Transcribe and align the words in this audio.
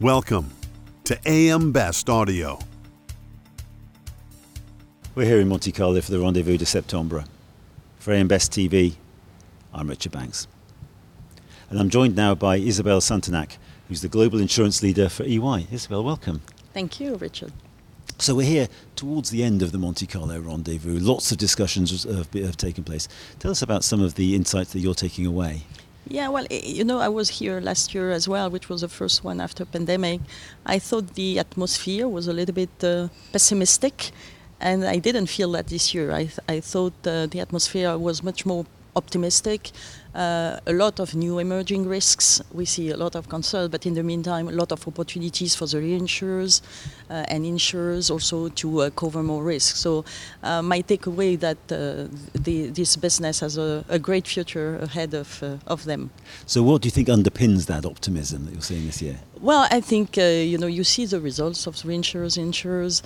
Welcome 0.00 0.50
to 1.04 1.18
AM 1.24 1.72
Best 1.72 2.10
Audio. 2.10 2.58
We're 5.14 5.24
here 5.24 5.40
in 5.40 5.48
Monte 5.48 5.72
Carlo 5.72 5.98
for 6.02 6.10
the 6.10 6.20
Rendezvous 6.20 6.58
de 6.58 6.66
Septembre. 6.66 7.24
For 7.98 8.12
AM 8.12 8.28
Best 8.28 8.52
TV, 8.52 8.96
I'm 9.72 9.88
Richard 9.88 10.12
Banks. 10.12 10.48
And 11.70 11.80
I'm 11.80 11.88
joined 11.88 12.14
now 12.14 12.34
by 12.34 12.58
Isabelle 12.58 13.00
Santenac, 13.00 13.56
who's 13.88 14.02
the 14.02 14.08
Global 14.08 14.38
Insurance 14.38 14.82
Leader 14.82 15.08
for 15.08 15.22
EY. 15.22 15.66
Isabelle, 15.72 16.04
welcome. 16.04 16.42
Thank 16.74 17.00
you, 17.00 17.14
Richard. 17.14 17.54
So 18.18 18.34
we're 18.34 18.46
here 18.46 18.68
towards 18.96 19.30
the 19.30 19.42
end 19.42 19.62
of 19.62 19.72
the 19.72 19.78
Monte 19.78 20.06
Carlo 20.06 20.38
Rendezvous. 20.38 20.98
Lots 20.98 21.32
of 21.32 21.38
discussions 21.38 22.04
have, 22.04 22.30
have 22.34 22.58
taken 22.58 22.84
place. 22.84 23.08
Tell 23.38 23.50
us 23.50 23.62
about 23.62 23.82
some 23.82 24.02
of 24.02 24.16
the 24.16 24.34
insights 24.34 24.74
that 24.74 24.80
you're 24.80 24.92
taking 24.92 25.24
away. 25.24 25.62
Yeah, 26.08 26.28
well, 26.28 26.46
you 26.50 26.84
know, 26.84 27.00
I 27.00 27.08
was 27.08 27.28
here 27.28 27.60
last 27.60 27.92
year 27.92 28.12
as 28.12 28.28
well, 28.28 28.48
which 28.48 28.68
was 28.68 28.82
the 28.82 28.88
first 28.88 29.24
one 29.24 29.40
after 29.40 29.64
pandemic. 29.64 30.20
I 30.64 30.78
thought 30.78 31.14
the 31.14 31.38
atmosphere 31.40 32.06
was 32.06 32.28
a 32.28 32.32
little 32.32 32.54
bit 32.54 32.70
uh, 32.84 33.08
pessimistic, 33.32 34.12
and 34.60 34.84
I 34.84 34.98
didn't 34.98 35.26
feel 35.26 35.50
that 35.52 35.66
this 35.66 35.92
year. 35.94 36.12
I, 36.12 36.24
th- 36.26 36.38
I 36.48 36.60
thought 36.60 36.94
uh, 37.04 37.26
the 37.26 37.40
atmosphere 37.40 37.98
was 37.98 38.22
much 38.22 38.46
more 38.46 38.66
optimistic. 38.96 39.70
Uh, 40.16 40.58
a 40.66 40.72
lot 40.72 40.98
of 40.98 41.14
new 41.14 41.38
emerging 41.38 41.86
risks. 41.86 42.40
We 42.50 42.64
see 42.64 42.90
a 42.90 42.96
lot 42.96 43.14
of 43.14 43.28
concern, 43.28 43.70
but 43.70 43.84
in 43.84 43.92
the 43.92 44.02
meantime, 44.02 44.48
a 44.48 44.52
lot 44.52 44.72
of 44.72 44.88
opportunities 44.88 45.54
for 45.54 45.66
the 45.66 45.76
reinsurers 45.76 46.62
uh, 47.10 47.26
and 47.28 47.44
insurers 47.44 48.10
also 48.10 48.48
to 48.48 48.80
uh, 48.80 48.90
cover 48.90 49.22
more 49.22 49.44
risk. 49.44 49.76
So, 49.76 50.06
uh, 50.42 50.62
my 50.62 50.80
takeaway 50.80 51.38
that 51.40 51.58
uh, 51.70 52.08
the, 52.32 52.70
this 52.70 52.96
business 52.96 53.40
has 53.40 53.58
a, 53.58 53.84
a, 53.90 53.98
great 53.98 54.26
future 54.26 54.76
ahead 54.76 55.12
of 55.12 55.42
uh, 55.42 55.58
of 55.66 55.84
them. 55.84 56.08
So, 56.46 56.62
what 56.62 56.80
do 56.80 56.86
you 56.86 56.92
think 56.92 57.08
underpins 57.08 57.66
that 57.66 57.84
optimism 57.84 58.46
that 58.46 58.54
you're 58.54 58.62
seeing 58.62 58.86
this 58.86 59.02
year? 59.02 59.18
Well, 59.42 59.68
I 59.70 59.82
think 59.82 60.16
you 60.16 60.56
know 60.56 60.66
you 60.66 60.84
see 60.84 61.04
the 61.04 61.20
results 61.20 61.66
of 61.66 61.74
reinsurers, 61.84 62.38
insurers. 62.38 63.02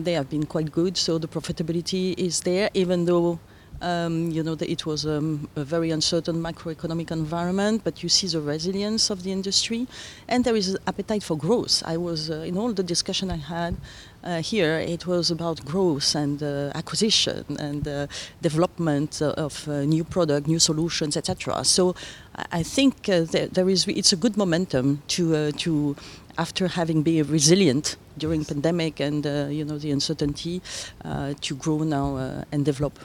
they 0.00 0.14
have 0.14 0.30
been 0.30 0.46
quite 0.46 0.72
good, 0.72 0.96
so 0.96 1.18
the 1.18 1.28
profitability 1.28 2.14
is 2.16 2.40
there, 2.40 2.70
even 2.72 3.04
though. 3.04 3.38
Um, 3.80 4.30
you 4.30 4.42
know, 4.42 4.56
it 4.60 4.86
was 4.86 5.04
um, 5.04 5.48
a 5.56 5.64
very 5.64 5.90
uncertain 5.90 6.36
macroeconomic 6.42 7.10
environment, 7.10 7.82
but 7.84 8.02
you 8.02 8.08
see 8.08 8.26
the 8.26 8.40
resilience 8.40 9.10
of 9.10 9.22
the 9.22 9.32
industry, 9.32 9.86
and 10.28 10.44
there 10.44 10.56
is 10.56 10.68
an 10.70 10.78
appetite 10.86 11.22
for 11.22 11.36
growth. 11.36 11.82
I 11.84 11.96
was 11.96 12.30
uh, 12.30 12.44
in 12.46 12.56
all 12.56 12.72
the 12.72 12.82
discussion 12.82 13.30
I 13.30 13.36
had 13.36 13.76
uh, 14.24 14.40
here. 14.40 14.78
It 14.78 15.06
was 15.06 15.30
about 15.30 15.64
growth 15.64 16.14
and 16.14 16.42
uh, 16.42 16.72
acquisition 16.74 17.44
and 17.58 17.86
uh, 17.86 18.06
development 18.40 19.20
of 19.20 19.68
uh, 19.68 19.84
new 19.84 20.04
product, 20.04 20.46
new 20.46 20.58
solutions, 20.58 21.16
etc. 21.16 21.64
So 21.64 21.94
I 22.50 22.62
think 22.62 23.08
uh, 23.08 23.24
there, 23.24 23.48
there 23.48 23.68
is. 23.68 23.86
It's 23.86 24.12
a 24.12 24.16
good 24.16 24.36
momentum 24.36 25.02
to 25.08 25.52
to 25.52 25.96
after 26.38 26.68
having 26.68 27.02
been 27.02 27.26
resilient 27.26 27.96
during 28.16 28.44
pandemic 28.44 29.00
and 29.00 29.24
you 29.52 29.64
know 29.64 29.78
the 29.78 29.90
uncertainty 29.90 30.62
to 31.40 31.54
grow 31.56 31.78
now 31.78 32.44
and 32.50 32.64
develop. 32.64 32.98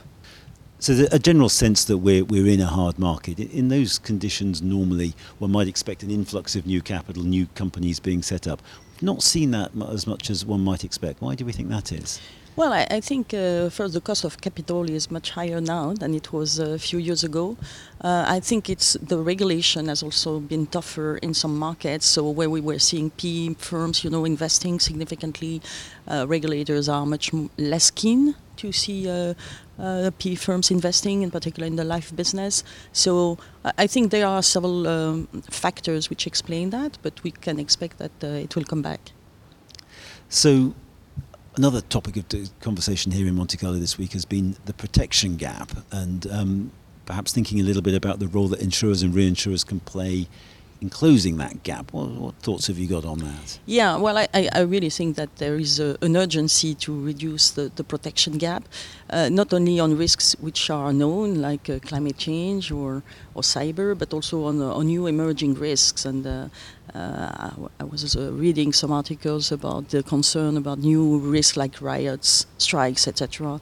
So 0.82 1.08
a 1.12 1.20
general 1.20 1.50
sense 1.50 1.84
that 1.86 1.98
we're, 1.98 2.24
we're 2.24 2.48
in 2.48 2.62
a 2.62 2.66
hard 2.66 2.98
market. 2.98 3.38
In 3.38 3.68
those 3.68 4.00
conditions, 4.00 4.62
normally 4.62 5.14
one 5.38 5.52
might 5.52 5.68
expect 5.68 6.04
an 6.04 6.10
influx 6.10 6.56
of 6.56 6.66
new 6.66 6.82
capital, 6.82 7.24
new 7.24 7.48
companies 7.48 8.00
being 8.00 8.22
set 8.22 8.48
up. 8.48 8.62
We've 8.94 9.04
not 9.04 9.22
seen 9.22 9.52
that 9.52 9.72
as 9.92 10.08
much 10.08 10.30
as 10.30 10.46
one 10.46 10.62
might 10.62 10.86
expect. 10.86 11.22
Why 11.22 11.36
do 11.36 11.44
we 11.44 11.52
think 11.52 11.68
that 11.68 11.92
is? 11.92 12.22
Well, 12.60 12.74
I, 12.74 12.86
I 12.92 13.00
think 13.00 13.34
uh, 13.34 13.70
first 13.70 13.94
the 13.94 14.02
cost 14.02 14.26
of 14.26 14.42
capital 14.42 14.90
is 14.90 15.10
much 15.10 15.30
higher 15.30 15.62
now 15.62 15.94
than 15.94 16.14
it 16.14 16.34
was 16.34 16.60
a 16.60 16.78
few 16.78 17.00
years 17.00 17.24
ago. 17.24 17.56
Uh, 18.02 18.26
I 18.28 18.42
think 18.42 18.70
it's 18.70 18.98
the 19.02 19.18
regulation 19.18 19.88
has 19.88 20.04
also 20.04 20.42
been 20.42 20.68
tougher 20.68 21.16
in 21.20 21.34
some 21.34 21.58
markets. 21.58 22.06
So 22.06 22.30
where 22.30 22.50
we 22.50 22.60
were 22.60 22.78
seeing 22.78 23.12
PE 23.12 23.54
firms, 23.54 24.04
you 24.04 24.10
know, 24.10 24.26
investing 24.26 24.82
significantly, 24.82 25.62
uh, 26.06 26.26
regulators 26.28 26.90
are 26.90 27.06
much 27.06 27.32
less 27.58 27.92
keen 27.92 28.36
to 28.58 28.74
see 28.74 29.10
uh, 29.10 29.36
uh, 29.82 30.12
PE 30.20 30.36
firms 30.36 30.70
investing, 30.70 31.22
in 31.22 31.32
particular 31.32 31.66
in 31.66 31.78
the 31.78 31.86
life 31.86 32.14
business. 32.14 32.66
So 32.92 33.38
I 33.78 33.88
think 33.88 34.12
there 34.12 34.28
are 34.28 34.44
several 34.44 34.86
um, 34.86 35.28
factors 35.50 36.10
which 36.10 36.28
explain 36.28 36.72
that, 36.72 36.98
but 37.04 37.24
we 37.24 37.32
can 37.32 37.58
expect 37.58 38.00
that 38.00 38.12
uh, 38.22 38.44
it 38.44 38.54
will 38.58 38.66
come 38.66 38.82
back. 38.82 39.00
So 40.28 40.74
another 41.60 41.82
topic 41.82 42.16
of 42.16 42.26
conversation 42.62 43.12
here 43.12 43.28
in 43.28 43.36
Monte 43.36 43.58
Carlo 43.58 43.78
this 43.80 43.98
week 43.98 44.14
has 44.14 44.24
been 44.24 44.56
the 44.64 44.74
protection 44.74 45.36
gap, 45.36 45.74
and 45.92 46.26
um, 46.32 46.72
perhaps 47.06 47.34
thinking 47.34 47.60
a 47.60 47.64
little 47.64 47.82
bit 47.82 47.94
about 47.94 48.20
the 48.20 48.30
role 48.30 48.48
that 48.48 48.62
insurers 48.62 49.04
and 49.04 49.14
reinsurers 49.14 49.68
can 49.68 49.82
play 49.82 50.30
in 50.82 50.90
closing 50.90 51.38
that 51.38 51.64
gap. 51.64 51.92
What, 51.92 52.10
what, 52.12 52.36
thoughts 52.36 52.68
have 52.68 52.78
you 52.78 52.88
got 52.88 53.06
on 53.06 53.20
that? 53.20 53.60
Yeah, 53.66 53.98
well, 53.98 54.18
I, 54.18 54.50
I 54.54 54.62
really 54.62 54.90
think 54.90 55.16
that 55.18 55.38
there 55.38 55.56
is 55.56 55.80
a, 55.80 55.98
an 56.02 56.16
urgency 56.16 56.74
to 56.76 57.00
reduce 57.00 57.52
the, 57.52 57.72
the 57.76 57.84
protection 57.84 58.38
gap, 58.38 58.64
uh, 59.10 59.30
not 59.30 59.54
only 59.54 59.80
on 59.80 59.98
risks 59.98 60.36
which 60.40 60.70
are 60.70 60.94
known, 60.94 61.36
like 61.36 61.70
uh, 61.70 61.80
climate 61.80 62.18
change 62.18 62.72
or, 62.72 63.04
or 63.36 63.42
cyber, 63.42 63.98
but 63.98 64.14
also 64.14 64.46
on, 64.46 64.62
uh, 64.62 64.74
on 64.74 64.86
new 64.86 65.08
emerging 65.08 65.56
risks. 65.56 66.06
And 66.06 66.26
uh, 66.26 66.48
uh, 66.96 67.52
I 67.80 67.84
was 67.84 68.16
uh, 68.16 68.32
reading 68.34 68.74
some 68.74 68.92
articles 68.92 69.52
about 69.52 69.90
the 69.90 70.02
concern 70.02 70.58
about 70.58 70.80
new 70.80 71.20
risks 71.20 71.58
like 71.58 71.82
riots, 71.82 72.46
strikes, 72.58 73.08
etc. 73.08 73.60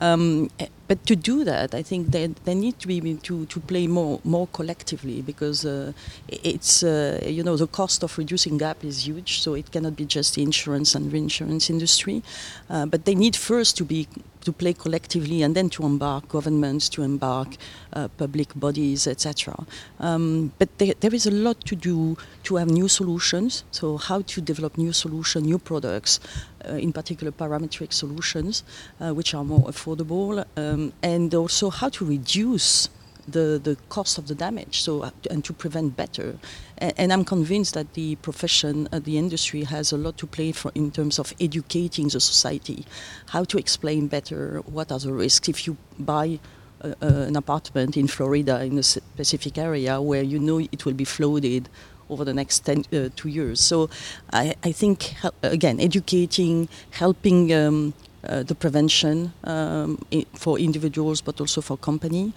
Um, 0.00 0.50
but 0.86 1.06
to 1.06 1.16
do 1.16 1.44
that, 1.44 1.74
I 1.74 1.82
think 1.82 2.10
they, 2.10 2.26
they 2.44 2.54
need 2.54 2.78
to 2.80 2.86
be 2.86 3.14
to, 3.14 3.46
to 3.46 3.60
play 3.60 3.86
more 3.86 4.20
more 4.24 4.46
collectively 4.48 5.22
because 5.22 5.64
uh, 5.64 5.92
it's 6.28 6.82
uh, 6.82 7.20
you 7.26 7.42
know 7.42 7.56
the 7.56 7.66
cost 7.66 8.02
of 8.02 8.18
reducing 8.18 8.58
gap 8.58 8.84
is 8.84 9.06
huge, 9.06 9.40
so 9.40 9.54
it 9.54 9.70
cannot 9.72 9.96
be 9.96 10.04
just 10.04 10.34
the 10.34 10.42
insurance 10.42 10.94
and 10.94 11.12
reinsurance 11.12 11.70
industry, 11.70 12.22
uh, 12.68 12.86
but 12.86 13.04
they 13.06 13.14
need 13.14 13.34
first 13.36 13.76
to 13.78 13.84
be 13.84 14.06
to 14.44 14.52
play 14.52 14.72
collectively 14.72 15.42
and 15.42 15.54
then 15.54 15.68
to 15.70 15.84
embark 15.84 16.28
governments, 16.28 16.88
to 16.90 17.02
embark 17.02 17.56
uh, 17.92 18.08
public 18.16 18.54
bodies, 18.54 19.06
etc. 19.06 19.66
Um, 20.00 20.52
but 20.58 20.78
there, 20.78 20.94
there 21.00 21.14
is 21.14 21.26
a 21.26 21.30
lot 21.30 21.64
to 21.66 21.76
do 21.76 22.16
to 22.44 22.56
have 22.56 22.68
new 22.70 22.88
solutions. 22.88 23.64
So 23.70 23.96
how 23.96 24.22
to 24.22 24.40
develop 24.40 24.78
new 24.78 24.92
solutions, 24.92 25.46
new 25.46 25.58
products, 25.58 26.20
uh, 26.68 26.74
in 26.74 26.92
particular 26.92 27.32
parametric 27.32 27.92
solutions, 27.92 28.64
uh, 29.00 29.12
which 29.12 29.34
are 29.34 29.44
more 29.44 29.66
affordable, 29.68 30.44
um, 30.56 30.92
and 31.02 31.34
also 31.34 31.70
how 31.70 31.88
to 31.90 32.04
reduce 32.04 32.88
the, 33.28 33.60
the 33.62 33.76
cost 33.88 34.18
of 34.18 34.28
the 34.28 34.34
damage 34.34 34.82
so 34.82 35.02
uh, 35.02 35.10
and 35.30 35.44
to 35.44 35.52
prevent 35.52 35.96
better. 35.96 36.38
And, 36.78 36.92
and 36.96 37.12
I'm 37.12 37.24
convinced 37.24 37.74
that 37.74 37.94
the 37.94 38.16
profession 38.16 38.88
uh, 38.92 38.98
the 38.98 39.18
industry 39.18 39.64
has 39.64 39.92
a 39.92 39.96
lot 39.96 40.16
to 40.18 40.26
play 40.26 40.52
for 40.52 40.70
in 40.74 40.90
terms 40.90 41.18
of 41.18 41.32
educating 41.40 42.08
the 42.08 42.20
society. 42.20 42.84
How 43.28 43.44
to 43.44 43.58
explain 43.58 44.08
better 44.08 44.62
what 44.66 44.92
are 44.92 44.98
the 44.98 45.12
risks. 45.12 45.48
If 45.48 45.66
you 45.66 45.76
buy 45.98 46.38
uh, 46.82 46.94
an 47.00 47.36
apartment 47.36 47.96
in 47.96 48.06
Florida 48.06 48.62
in 48.62 48.78
a 48.78 48.82
specific 48.82 49.58
area 49.58 50.00
where 50.00 50.22
you 50.22 50.38
know 50.38 50.58
it 50.58 50.84
will 50.84 50.92
be 50.92 51.04
flooded 51.04 51.68
over 52.10 52.24
the 52.24 52.34
next 52.34 52.60
10, 52.60 52.84
uh, 52.92 53.08
two 53.16 53.28
years. 53.28 53.60
So 53.60 53.88
I, 54.32 54.54
I 54.62 54.72
think, 54.72 55.14
again, 55.42 55.80
educating, 55.80 56.68
helping 56.90 57.52
um, 57.54 57.94
uh, 58.26 58.42
the 58.42 58.54
prevention 58.54 59.32
um, 59.44 59.98
for 60.34 60.58
individuals 60.58 61.20
but 61.20 61.40
also 61.40 61.60
for 61.60 61.76
company 61.76 62.32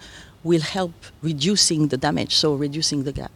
will 0.48 0.66
help 0.78 0.94
reducing 1.22 1.88
the 1.88 1.96
damage, 1.96 2.34
so 2.34 2.54
reducing 2.54 3.04
the 3.04 3.12
gap. 3.12 3.30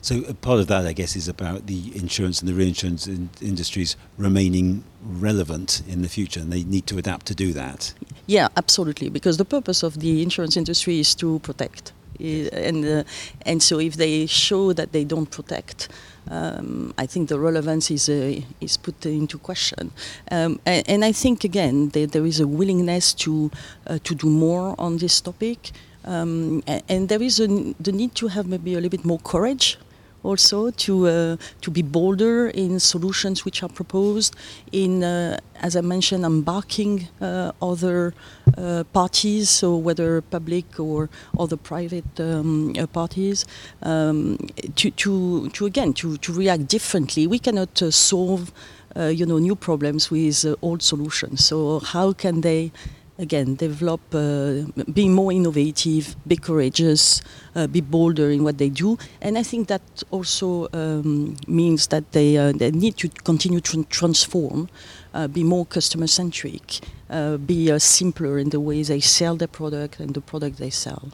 So 0.00 0.14
uh, 0.28 0.34
part 0.34 0.60
of 0.60 0.66
that, 0.68 0.86
I 0.86 0.92
guess, 0.92 1.16
is 1.16 1.28
about 1.28 1.66
the 1.66 1.80
insurance 2.02 2.40
and 2.40 2.48
the 2.48 2.54
reinsurance 2.54 3.06
in 3.06 3.30
industries 3.40 3.96
remaining 4.16 4.84
relevant 5.02 5.82
in 5.88 6.02
the 6.02 6.08
future, 6.08 6.40
and 6.40 6.52
they 6.52 6.64
need 6.64 6.86
to 6.86 6.98
adapt 6.98 7.26
to 7.26 7.34
do 7.34 7.52
that. 7.54 7.94
Yeah, 8.26 8.48
absolutely, 8.56 9.08
because 9.10 9.36
the 9.38 9.44
purpose 9.56 9.82
of 9.82 9.92
the 10.00 10.22
insurance 10.22 10.56
industry 10.56 11.00
is 11.00 11.14
to 11.16 11.38
protect 11.40 11.92
and 12.20 12.84
uh, 12.84 13.04
and 13.46 13.62
so 13.62 13.78
if 13.78 13.96
they 13.96 14.26
show 14.26 14.72
that 14.72 14.92
they 14.92 15.04
don't 15.04 15.30
protect, 15.30 15.88
um, 16.30 16.92
I 16.98 17.06
think 17.06 17.28
the 17.28 17.38
relevance 17.38 17.90
is 17.90 18.08
uh, 18.08 18.40
is 18.60 18.76
put 18.76 19.06
into 19.06 19.38
question. 19.38 19.92
Um, 20.30 20.60
and, 20.66 20.88
and, 20.88 21.04
I 21.04 21.12
think 21.12 21.44
again 21.44 21.90
there, 21.90 22.06
there 22.06 22.26
is 22.26 22.40
a 22.40 22.46
willingness 22.46 23.14
to 23.14 23.50
uh, 23.86 23.98
to 24.04 24.14
do 24.14 24.28
more 24.28 24.74
on 24.78 24.98
this 24.98 25.20
topic, 25.20 25.70
um, 26.04 26.62
and, 26.66 27.08
there 27.08 27.22
is 27.22 27.40
a, 27.40 27.46
the 27.80 27.92
need 27.92 28.14
to 28.16 28.28
have 28.28 28.46
maybe 28.46 28.72
a 28.72 28.76
little 28.76 28.90
bit 28.90 29.04
more 29.04 29.18
courage 29.18 29.78
also 30.22 30.70
to 30.70 31.06
uh, 31.06 31.36
to 31.60 31.70
be 31.70 31.82
bolder 31.82 32.48
in 32.48 32.80
solutions 32.80 33.44
which 33.44 33.62
are 33.62 33.68
proposed 33.68 34.34
in 34.72 35.04
uh, 35.04 35.38
as 35.60 35.76
I 35.76 35.80
mentioned 35.80 36.24
embarking 36.24 37.08
uh, 37.20 37.52
other 37.62 38.14
uh, 38.56 38.84
parties 38.92 39.48
so 39.48 39.76
whether 39.76 40.20
public 40.22 40.80
or 40.80 41.08
other 41.38 41.56
private 41.56 42.20
um, 42.20 42.74
uh, 42.78 42.86
parties 42.86 43.46
um, 43.82 44.38
to, 44.76 44.90
to 44.90 45.48
to 45.50 45.66
again 45.66 45.92
to, 45.94 46.16
to 46.18 46.32
react 46.32 46.66
differently. 46.68 47.26
We 47.26 47.38
cannot 47.38 47.78
solve 47.92 48.52
you 48.96 49.24
know 49.24 49.38
new 49.38 49.54
problems 49.54 50.10
with 50.10 50.44
old 50.60 50.82
solutions. 50.82 51.44
So 51.44 51.78
how 51.78 52.12
can 52.12 52.40
they 52.40 52.72
again 53.18 53.56
develop, 53.56 54.00
uh, 54.14 54.62
be 54.92 55.08
more 55.08 55.32
innovative, 55.32 56.16
be 56.26 56.36
courageous, 56.36 57.20
uh, 57.54 57.66
be 57.66 57.80
bolder 57.80 58.30
in 58.30 58.44
what 58.44 58.58
they 58.58 58.68
do. 58.68 58.96
And 59.20 59.36
I 59.36 59.42
think 59.42 59.68
that 59.68 59.82
also 60.10 60.68
um, 60.72 61.36
means 61.46 61.88
that 61.88 62.12
they, 62.12 62.36
uh, 62.36 62.52
they 62.52 62.70
need 62.70 62.96
to 62.98 63.08
continue 63.08 63.60
to 63.60 63.84
transform, 63.84 64.68
uh, 65.14 65.28
be 65.28 65.42
more 65.42 65.66
customer 65.66 66.06
centric, 66.06 66.80
uh, 67.10 67.36
be 67.36 67.70
uh, 67.70 67.78
simpler 67.78 68.38
in 68.38 68.50
the 68.50 68.60
way 68.60 68.82
they 68.82 69.00
sell 69.00 69.36
their 69.36 69.48
product 69.48 70.00
and 70.00 70.14
the 70.14 70.20
product 70.20 70.58
they 70.58 70.70
sell. 70.70 71.10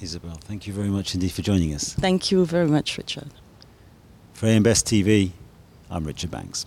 Isabelle, 0.00 0.38
thank 0.42 0.66
you 0.66 0.72
very 0.72 0.88
much 0.88 1.14
indeed 1.14 1.32
for 1.32 1.42
joining 1.42 1.74
us. 1.74 1.94
Thank 1.94 2.30
you 2.30 2.44
very 2.44 2.68
much, 2.68 2.98
Richard. 2.98 3.30
For 4.34 4.46
AM 4.46 4.62
Best 4.62 4.86
TV, 4.86 5.32
I'm 5.90 6.04
Richard 6.04 6.30
Banks. 6.30 6.66